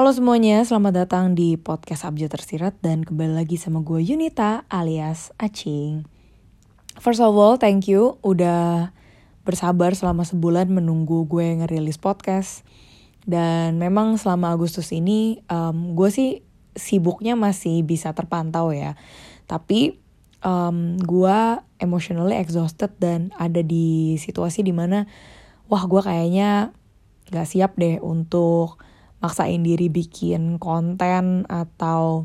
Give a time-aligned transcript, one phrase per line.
[0.00, 5.28] Halo semuanya, selamat datang di podcast Abjad Tersirat dan kembali lagi sama gue Yunita alias
[5.36, 6.08] Acing.
[6.96, 8.96] First of all, thank you udah
[9.44, 12.64] bersabar selama sebulan menunggu gue ngerilis podcast.
[13.28, 16.40] Dan memang selama Agustus ini um, gue sih
[16.72, 18.96] sibuknya masih bisa terpantau ya.
[19.44, 20.00] Tapi
[20.40, 25.04] um, gue emotionally exhausted dan ada di situasi di mana
[25.68, 26.72] wah gue kayaknya
[27.28, 28.80] gak siap deh untuk
[29.20, 32.24] maksain diri bikin konten atau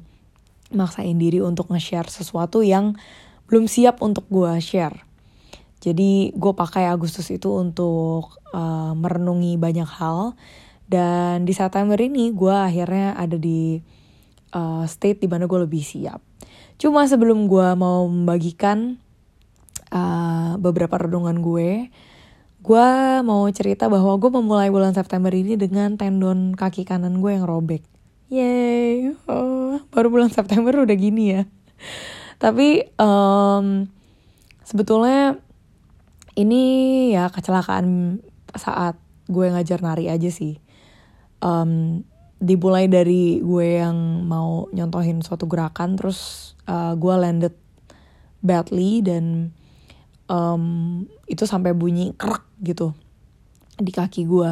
[0.72, 2.95] maksain diri untuk nge-share sesuatu yang
[3.45, 5.05] belum siap untuk gue share.
[5.84, 10.34] Jadi gue pakai Agustus itu untuk uh, merenungi banyak hal
[10.90, 13.77] dan di September ini gue akhirnya ada di
[14.54, 16.23] uh, state di mana gue lebih siap.
[16.82, 18.98] Cuma sebelum gue mau membagikan
[19.93, 21.93] uh, beberapa renungan gue,
[22.66, 22.90] gue
[23.22, 27.86] mau cerita bahwa gue memulai bulan September ini dengan tendon kaki kanan gue yang robek.
[28.34, 31.46] Yeay, oh, baru bulan September udah gini ya.
[32.41, 33.85] Tapi um,
[34.66, 35.38] sebetulnya
[36.34, 36.63] ini
[37.13, 38.18] ya kecelakaan
[38.57, 38.98] saat
[39.29, 40.57] gue ngajar nari aja sih.
[41.46, 42.02] Um,
[42.41, 47.54] dimulai dari gue yang mau nyontohin suatu gerakan, terus uh, gue landed
[48.41, 49.54] badly dan
[50.29, 52.93] um, itu sampai bunyi kerak gitu
[53.77, 54.51] di kaki gue.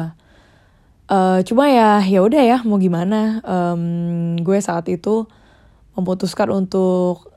[1.04, 3.44] Uh, cuma ya ya udah ya mau gimana.
[3.44, 5.28] Um, gue saat itu
[5.94, 7.30] memutuskan untuk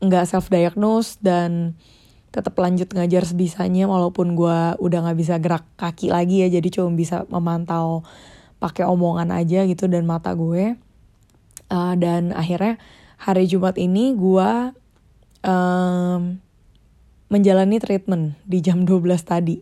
[0.00, 1.74] nggak self diagnose dan
[2.30, 6.92] tetap lanjut ngajar sebisanya walaupun gue udah nggak bisa gerak kaki lagi ya jadi cuma
[6.92, 8.04] bisa memantau
[8.60, 10.76] pakai omongan aja gitu dan mata gue
[11.72, 12.76] uh, dan akhirnya
[13.16, 14.50] hari Jumat ini gue
[15.48, 16.36] um,
[17.26, 19.58] menjalani treatment di jam 12 tadi.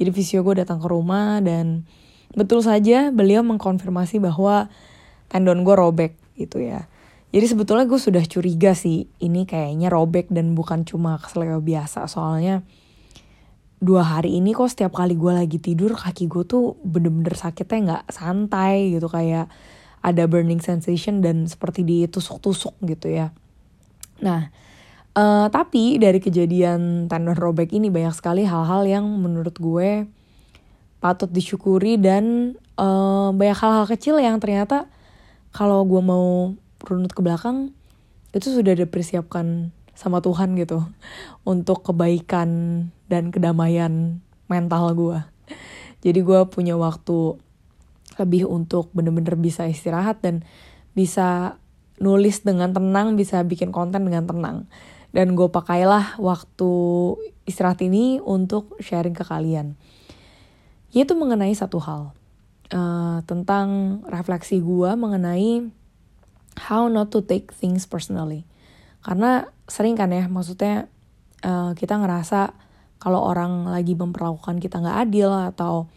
[0.00, 1.84] Jadi visio gue datang ke rumah dan
[2.32, 4.70] betul saja beliau mengkonfirmasi bahwa
[5.28, 6.86] tendon gue robek gitu ya.
[7.30, 12.66] Jadi sebetulnya gue sudah curiga sih ini kayaknya robek dan bukan cuma keseleo biasa soalnya
[13.80, 18.04] dua hari ini kok setiap kali gue lagi tidur kaki gue tuh bener-bener sakitnya nggak
[18.12, 19.48] santai gitu kayak
[20.04, 23.32] ada burning sensation dan seperti ditusuk-tusuk gitu ya.
[24.20, 24.52] Nah
[25.10, 30.06] Uh, tapi dari kejadian tendon robek ini banyak sekali hal-hal yang menurut gue
[31.02, 34.86] patut disyukuri dan uh, banyak hal-hal kecil yang ternyata
[35.50, 36.54] kalau gue mau
[36.86, 37.74] runut ke belakang
[38.30, 40.86] itu sudah dipersiapkan sama Tuhan gitu
[41.58, 42.48] untuk kebaikan
[43.10, 45.18] dan kedamaian mental gue.
[46.06, 47.34] Jadi gue punya waktu
[48.14, 50.46] lebih untuk bener-bener bisa istirahat dan
[50.94, 51.58] bisa
[51.98, 54.70] nulis dengan tenang, bisa bikin konten dengan tenang
[55.10, 56.72] dan gue pakailah waktu
[57.46, 59.74] istirahat ini untuk sharing ke kalian.
[60.94, 62.02] Yaitu mengenai satu hal.
[62.70, 65.66] Uh, tentang refleksi gue mengenai
[66.70, 68.46] how not to take things personally.
[69.02, 70.86] Karena sering kan ya maksudnya
[71.42, 72.54] uh, kita ngerasa
[73.00, 75.90] kalau orang lagi memperlakukan kita nggak adil atau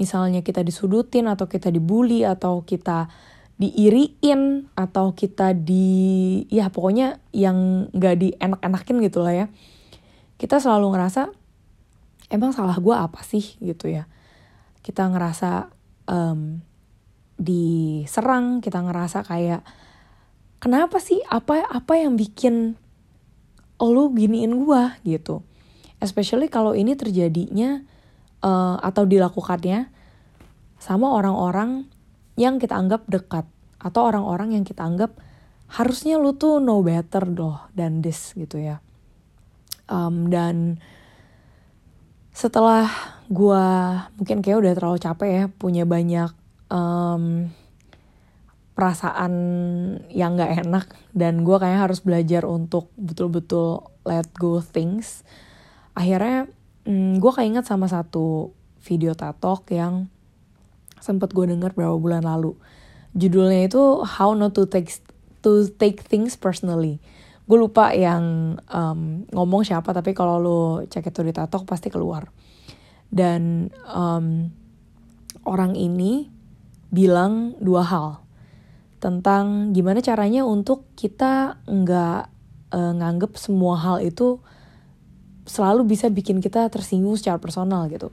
[0.00, 3.10] misalnya kita disudutin atau kita dibully atau kita
[3.58, 9.46] diiriin atau kita di ya pokoknya yang nggak di enak-enakin gitu lah ya.
[10.38, 11.34] Kita selalu ngerasa
[12.30, 13.58] emang salah gue apa sih?
[13.58, 14.06] gitu ya.
[14.86, 15.74] Kita ngerasa
[16.06, 16.62] um,
[17.38, 19.66] diserang kita ngerasa kayak
[20.62, 21.18] kenapa sih?
[21.26, 22.78] Apa apa yang bikin
[23.82, 25.42] lo giniin gue gitu.
[25.98, 27.82] Especially kalau ini terjadinya
[28.42, 29.90] uh, atau dilakukannya
[30.78, 31.90] sama orang-orang
[32.38, 33.44] yang kita anggap dekat
[33.82, 35.18] atau orang-orang yang kita anggap
[35.68, 38.78] harusnya lu tuh know better loh dan this gitu ya.
[39.90, 40.78] Um, dan
[42.30, 42.86] setelah
[43.26, 43.66] gue
[44.14, 46.30] mungkin kayak udah terlalu capek ya punya banyak
[46.70, 47.50] um,
[48.78, 49.34] perasaan
[50.14, 55.26] yang nggak enak dan gue kayaknya harus belajar untuk betul-betul let go things
[55.98, 56.46] akhirnya
[56.86, 58.54] hmm, gue keinget sama satu
[58.86, 60.06] video tatok yang
[61.00, 62.54] sempat gue dengar beberapa bulan lalu.
[63.16, 64.92] Judulnya itu How Not to Take
[65.42, 67.00] to Take Things Personally.
[67.48, 72.28] Gue lupa yang um, ngomong siapa tapi kalau lo cek itu di tatok pasti keluar.
[73.08, 74.52] Dan um,
[75.48, 76.28] orang ini
[76.92, 78.08] bilang dua hal
[78.98, 82.22] tentang gimana caranya untuk kita nggak
[82.74, 84.42] uh, nganggep semua hal itu
[85.48, 88.12] selalu bisa bikin kita tersinggung secara personal gitu.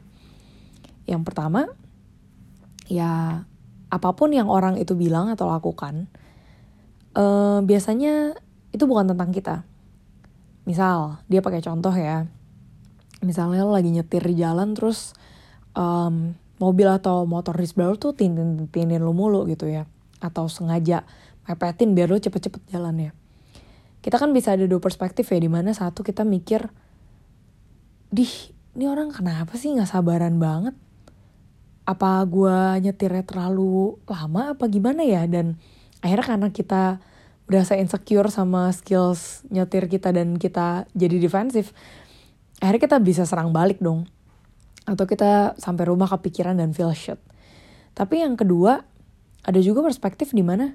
[1.03, 1.67] Yang pertama,
[2.85, 3.43] ya
[3.89, 6.09] apa pun yang orang itu bilang atau lakukan
[7.15, 8.35] uh, biasanya
[8.75, 9.63] itu bukan tentang kita.
[10.67, 12.27] Misal dia pakai contoh ya.
[13.23, 15.15] Misalnya lo lagi nyetir di jalan terus
[15.77, 19.87] um, mobil atau motor di sebelah tuh tintin tinin lo mulu gitu ya.
[20.19, 21.07] Atau sengaja
[21.45, 23.13] mepetin biar lo cepet-cepet jalannya
[24.05, 26.69] kita kan bisa ada dua perspektif ya di mana satu kita mikir
[28.13, 30.77] dih ini orang kenapa sih nggak sabaran banget
[31.85, 35.29] apa gue nyetirnya terlalu lama apa gimana ya?
[35.29, 35.61] Dan
[36.01, 36.83] akhirnya karena kita
[37.45, 41.77] berasa insecure sama skills nyetir kita dan kita jadi defensif
[42.57, 44.09] akhirnya kita bisa serang balik dong.
[44.85, 47.17] Atau kita sampai rumah kepikiran dan feel shit.
[47.93, 48.85] Tapi yang kedua
[49.45, 50.73] ada juga perspektif di mana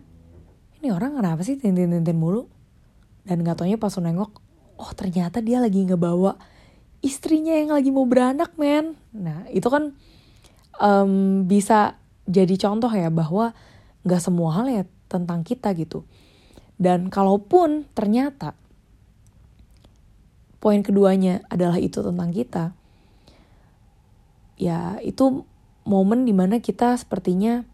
[0.80, 2.46] ini orang kenapa sih tintin-tintin mulu?
[3.26, 4.40] Dan gak taunya pas nengok
[4.80, 6.40] oh ternyata dia lagi ngebawa
[7.04, 8.96] istrinya yang lagi mau beranak men.
[9.12, 9.92] Nah itu kan
[10.80, 13.52] um, bisa jadi contoh ya bahwa
[14.02, 16.08] gak semua hal ya tentang kita gitu.
[16.80, 18.56] Dan kalaupun ternyata
[20.56, 22.72] poin keduanya adalah itu tentang kita,
[24.56, 25.44] ya itu
[25.84, 27.64] momen di mana kita sepertinya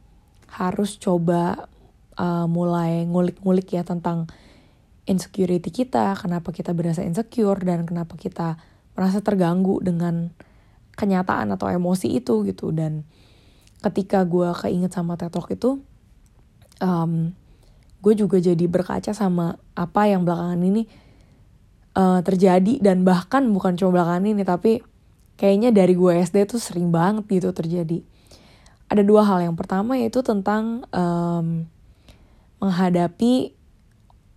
[0.50, 1.70] harus coba
[2.18, 4.26] uh, mulai ngulik-ngulik ya tentang
[5.06, 8.58] insecurity kita, kenapa kita berasa insecure dan kenapa kita
[8.98, 10.34] merasa terganggu dengan
[10.96, 12.72] kenyataan atau emosi itu gitu.
[12.72, 13.04] Dan
[13.84, 15.70] ketika gue keinget sama tetok itu
[16.80, 17.30] um,
[18.00, 20.88] gue juga jadi berkaca sama apa yang belakangan ini
[21.94, 22.80] uh, terjadi.
[22.80, 24.80] Dan bahkan bukan cuma belakangan ini tapi
[25.36, 28.00] kayaknya dari gue SD tuh sering banget gitu terjadi.
[28.88, 29.44] Ada dua hal.
[29.44, 31.68] Yang pertama yaitu tentang um,
[32.58, 33.52] menghadapi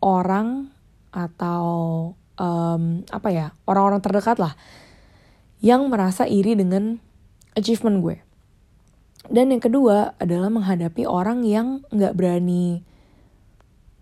[0.03, 0.69] orang
[1.09, 1.65] atau
[2.39, 4.53] um, apa ya orang-orang terdekat lah
[5.59, 6.99] yang merasa iri dengan
[7.55, 8.17] achievement gue.
[9.27, 12.81] Dan yang kedua adalah menghadapi orang yang nggak berani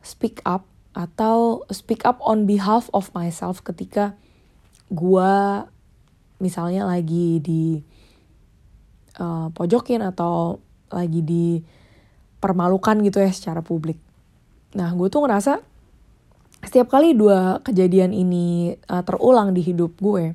[0.06, 0.64] speak up
[0.96, 4.16] atau speak up on behalf of myself ketika
[4.88, 5.34] gue
[6.40, 7.82] misalnya lagi di
[9.20, 10.62] uh, pojokin atau
[10.94, 11.60] lagi di
[12.40, 14.00] permalukan gitu ya secara publik.
[14.78, 15.60] Nah gue tuh ngerasa
[16.64, 20.34] setiap kali dua kejadian ini uh, terulang di hidup gue,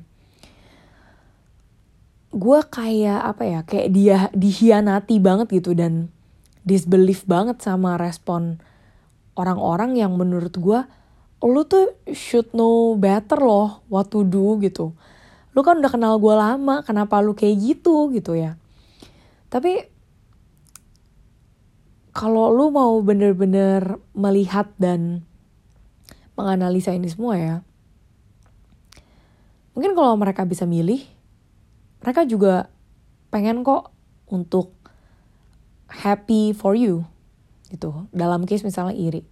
[2.33, 6.09] gue kayak apa ya kayak dia dihianati banget gitu dan
[6.65, 8.57] disbelief banget sama respon
[9.37, 10.81] orang-orang yang menurut gue
[11.43, 14.95] lu tuh should know better loh what to do gitu.
[15.53, 18.09] Lu kan udah kenal gue lama kenapa lu kayak gitu?
[18.15, 18.55] gitu ya.
[19.51, 19.93] Tapi
[22.15, 25.27] kalau lu mau bener-bener melihat dan
[26.37, 27.55] menganalisa ini semua ya
[29.73, 31.01] mungkin kalau mereka bisa milih
[32.03, 32.67] mereka juga
[33.31, 33.95] pengen kok
[34.27, 34.75] untuk
[35.87, 37.07] happy for you
[37.71, 38.05] gitu.
[38.11, 39.23] Dalam case misalnya iri.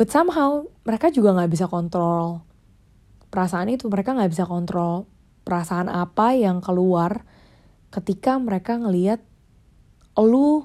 [0.00, 2.40] But somehow mereka juga nggak bisa kontrol
[3.28, 3.86] perasaan itu.
[3.92, 5.04] Mereka nggak bisa kontrol
[5.44, 7.22] perasaan apa yang keluar
[7.92, 9.20] ketika mereka ngelihat
[10.16, 10.64] lu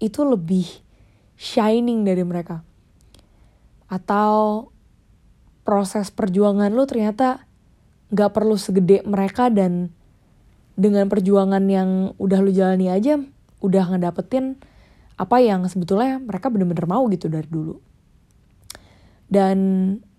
[0.00, 0.68] itu lebih
[1.40, 2.62] shining dari mereka.
[3.88, 4.70] Atau
[5.64, 7.49] proses perjuangan lu ternyata
[8.10, 9.94] nggak perlu segede mereka dan
[10.74, 13.20] dengan perjuangan yang udah lu jalani aja
[13.60, 14.56] udah ngedapetin
[15.20, 17.76] apa yang sebetulnya mereka bener-bener mau gitu dari dulu.
[19.28, 19.58] Dan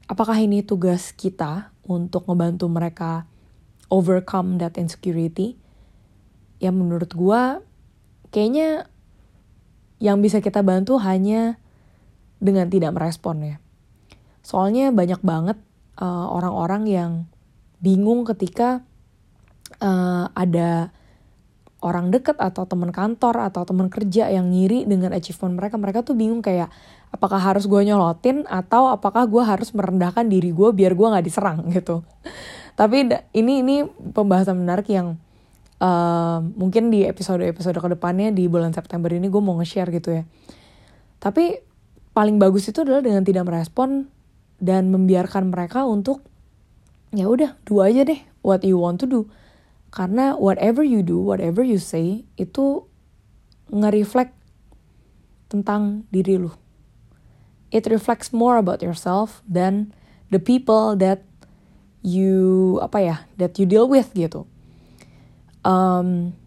[0.06, 3.26] apakah ini tugas kita untuk ngebantu mereka
[3.90, 5.58] overcome that insecurity?
[6.62, 7.42] Ya menurut gue
[8.30, 8.86] kayaknya
[9.98, 11.58] yang bisa kita bantu hanya
[12.38, 13.58] dengan tidak merespon ya.
[14.46, 15.58] Soalnya banyak banget
[15.98, 17.12] uh, orang-orang yang
[17.82, 18.86] bingung ketika
[19.82, 20.94] uh, ada
[21.82, 26.14] orang deket atau teman kantor atau teman kerja yang ngiri dengan achievement mereka mereka tuh
[26.14, 26.70] bingung kayak
[27.10, 31.66] apakah harus gue nyolotin atau apakah gue harus merendahkan diri gue biar gue nggak diserang
[31.76, 32.06] gitu.
[32.78, 33.76] Tapi ini ini
[34.14, 35.20] pembahasan menarik yang
[35.82, 40.22] uh, mungkin di episode episode ke depannya di bulan September ini gue mau nge-share gitu
[40.22, 40.24] ya.
[41.18, 41.60] Tapi
[42.14, 44.08] paling bagus itu adalah dengan tidak merespon
[44.62, 46.22] dan membiarkan mereka untuk
[47.12, 49.28] ya udah do aja deh what you want to do
[49.92, 52.88] karena whatever you do, whatever you say, itu
[53.68, 54.32] nge-reflect
[55.52, 56.56] tentang diri lu.
[57.76, 59.92] It reflects more about yourself than
[60.32, 61.28] the people that
[62.02, 64.48] you apa ya that you deal with gitu.
[65.68, 66.40] Um,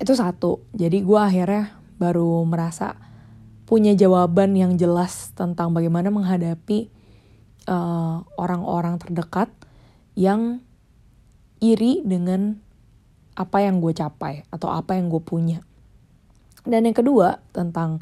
[0.00, 0.64] itu satu.
[0.72, 2.96] Jadi gue akhirnya baru merasa
[3.68, 6.88] punya jawaban yang jelas tentang bagaimana menghadapi
[7.68, 9.48] uh, orang-orang uh, terdekat
[10.14, 10.62] yang
[11.58, 12.58] iri dengan
[13.34, 15.62] apa yang gue capai atau apa yang gue punya.
[16.64, 18.00] Dan yang kedua tentang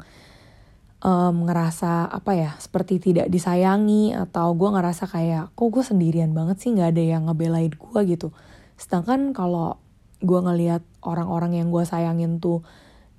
[1.03, 6.63] um, ngerasa apa ya seperti tidak disayangi atau gue ngerasa kayak kok gue sendirian banget
[6.63, 8.31] sih nggak ada yang ngebelain gue gitu.
[8.79, 9.81] Sedangkan kalau
[10.23, 12.63] gue ngelihat orang-orang yang gue sayangin tuh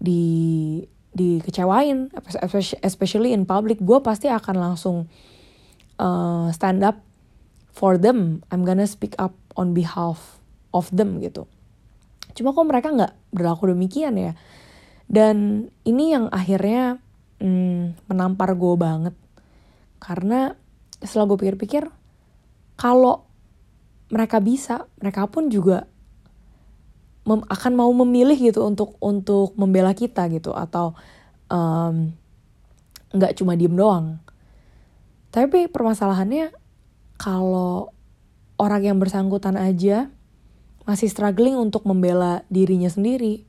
[0.00, 0.80] di
[1.14, 2.10] dikecewain
[2.82, 4.96] especially in public gue pasti akan langsung
[6.02, 6.98] uh, stand up
[7.74, 10.38] for them I'm gonna speak up on behalf
[10.70, 11.50] of them gitu.
[12.34, 14.32] Cuma kok mereka nggak berlaku demikian ya.
[15.06, 16.98] Dan ini yang akhirnya
[17.38, 19.14] hmm, menampar gue banget.
[20.02, 20.54] Karena
[20.98, 21.86] setelah gue pikir-pikir
[22.74, 23.26] kalau
[24.10, 25.86] mereka bisa mereka pun juga
[27.24, 30.50] mem akan mau memilih gitu untuk untuk membela kita gitu.
[30.50, 30.98] Atau
[33.14, 34.18] nggak um, cuma diem doang.
[35.30, 36.63] Tapi permasalahannya
[37.18, 37.94] kalau
[38.58, 40.10] orang yang bersangkutan aja
[40.84, 43.48] masih struggling untuk membela dirinya sendiri,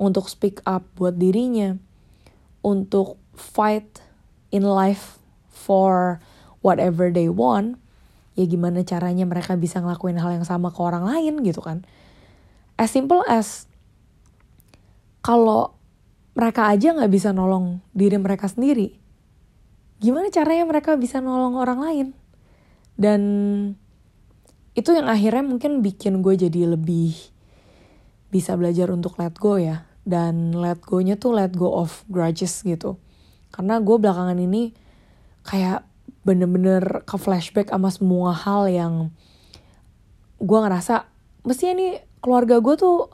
[0.00, 1.76] untuk speak up buat dirinya,
[2.64, 4.00] untuk fight
[4.48, 6.18] in life for
[6.64, 7.76] whatever they want,
[8.36, 11.84] ya gimana caranya mereka bisa ngelakuin hal yang sama ke orang lain gitu kan.
[12.80, 13.68] As simple as
[15.20, 15.76] kalau
[16.32, 18.96] mereka aja nggak bisa nolong diri mereka sendiri,
[20.00, 22.06] gimana caranya mereka bisa nolong orang lain?
[23.00, 23.20] Dan
[24.76, 27.16] itu yang akhirnya mungkin bikin gue jadi lebih
[28.28, 29.88] bisa belajar untuk let go ya.
[30.04, 33.00] Dan let go-nya tuh let go of grudges gitu.
[33.48, 34.76] Karena gue belakangan ini
[35.48, 35.88] kayak
[36.28, 39.08] bener-bener ke flashback sama semua hal yang
[40.36, 41.08] gue ngerasa
[41.48, 43.08] mestinya nih keluarga gue tuh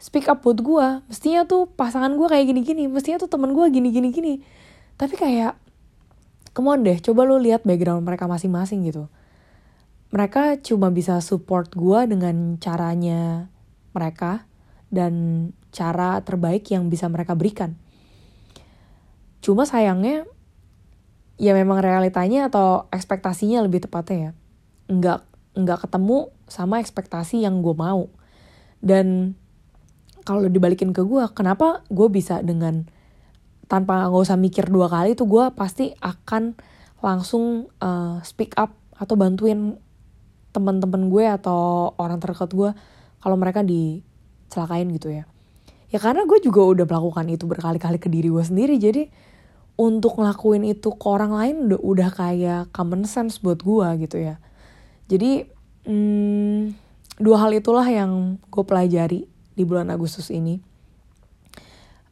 [0.00, 0.86] speak up buat gue.
[1.12, 2.88] Mestinya tuh pasangan gue kayak gini-gini.
[2.88, 4.34] Mestinya tuh temen gue gini-gini gini
[5.00, 5.56] tapi kayak
[6.56, 9.10] come on deh coba lu lihat background mereka masing-masing gitu
[10.10, 13.46] mereka cuma bisa support gue dengan caranya
[13.94, 14.50] mereka
[14.90, 15.14] dan
[15.70, 17.78] cara terbaik yang bisa mereka berikan.
[19.38, 20.26] Cuma sayangnya
[21.40, 24.32] ya memang realitanya atau ekspektasinya lebih tepatnya ya
[24.92, 25.20] nggak
[25.56, 28.12] nggak ketemu sama ekspektasi yang gue mau
[28.84, 29.32] dan
[30.28, 32.84] kalau dibalikin ke gue kenapa gue bisa dengan
[33.70, 36.58] tanpa nggak usah mikir dua kali tuh gue pasti akan
[36.98, 39.78] langsung uh, speak up atau bantuin
[40.50, 42.70] teman-teman gue atau orang terdekat gue
[43.22, 45.24] kalau mereka dicelakain gitu ya.
[45.94, 48.74] Ya karena gue juga udah melakukan itu berkali-kali ke diri gue sendiri.
[48.82, 49.06] Jadi
[49.78, 54.42] untuk ngelakuin itu ke orang lain udah udah kayak common sense buat gue gitu ya.
[55.06, 55.46] Jadi
[55.86, 56.74] hmm,
[57.22, 60.69] dua hal itulah yang gue pelajari di bulan Agustus ini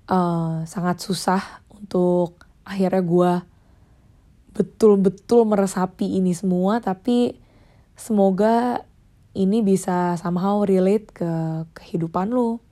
[0.08, 3.32] uh, sangat susah untuk akhirnya gue
[4.52, 7.38] betul-betul meresapi ini semua tapi
[7.98, 8.86] Semoga
[9.34, 11.30] ini bisa somehow relate ke
[11.74, 12.62] kehidupan lo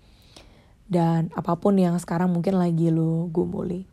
[0.86, 3.90] dan apa pun yang sekarang mungkin lagi lo gumuli.